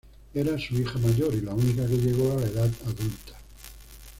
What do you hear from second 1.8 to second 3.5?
que llegó a la edad adulta.